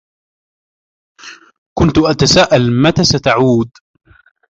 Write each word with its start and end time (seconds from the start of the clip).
كنت 1.77 1.97
أتساءل 1.97 2.81
متى 2.83 3.03
ستعود؟ 3.03 3.69